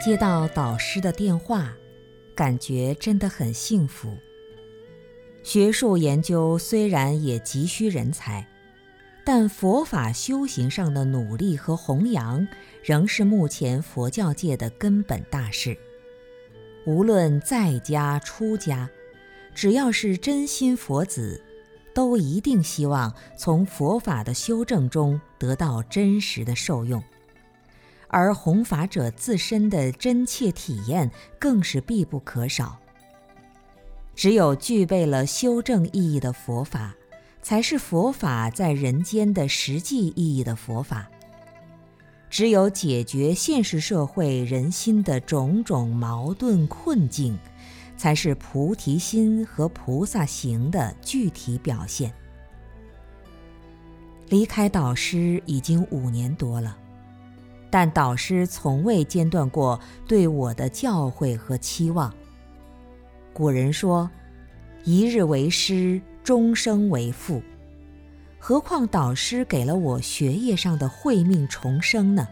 [0.00, 1.76] 接到导师的电话，
[2.34, 4.16] 感觉真的很幸福。
[5.42, 8.46] 学术研究虽然也急需人才，
[9.26, 12.48] 但佛法修行上的努力和弘扬
[12.82, 15.76] 仍是目前佛教界的根本大事。
[16.86, 18.88] 无论在家出家，
[19.54, 21.44] 只要是真心佛子，
[21.92, 27.04] 都一定希望从佛法的修正中得到真实的受用。
[28.10, 32.78] 而弘法者自身的真切体验更是必不可少。
[34.14, 36.94] 只有具备了修正意义的佛法，
[37.40, 41.08] 才是佛法在人间的实际意义的佛法。
[42.28, 47.38] 只有解决现实社会人心的种种矛盾困境，
[47.96, 52.12] 才是菩提心和菩萨行的具体表现。
[54.28, 56.76] 离开导师已经五年多了。
[57.70, 62.12] 但导师从未间断过对我的教诲和期望。
[63.32, 64.10] 古人说
[64.84, 67.40] ：“一日为师，终生为父。”
[68.42, 72.26] 何况导师给了我学业上的慧命重生呢？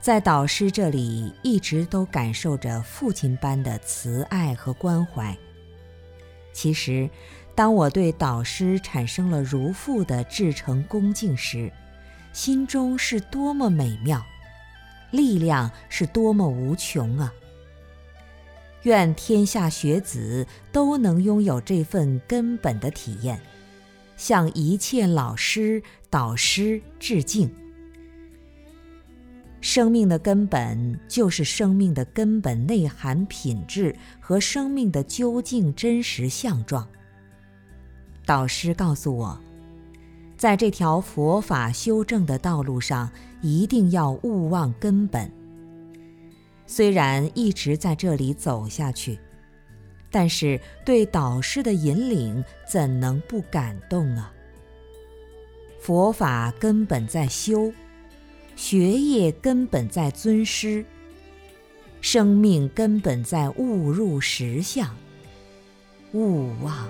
[0.00, 5.34] 在导师这里，一直都感受着父亲般的慈爱和关怀。
[6.52, 7.08] 其实，
[7.54, 11.72] 当我对导师产生了如父的至诚恭敬时，
[12.34, 14.20] 心中是多么美妙，
[15.12, 17.32] 力量是多么无穷啊！
[18.82, 23.40] 愿天下学子都能拥有这份根本的体验，
[24.16, 27.48] 向一切老师、导师致敬。
[29.60, 36.86] 生命的根本就是生命的根本内涵品质和生命的究竟真实相状。
[38.26, 39.40] 导师告诉我。
[40.44, 43.10] 在这条佛法修正的道路上，
[43.40, 45.32] 一定要勿忘根本。
[46.66, 49.18] 虽然一直在这里走下去，
[50.10, 54.30] 但是对导师的引领，怎能不感动啊？
[55.80, 57.72] 佛法根本在修，
[58.54, 60.84] 学业根本在尊师，
[62.02, 64.94] 生命根本在悟入实相，
[66.12, 66.86] 勿忘。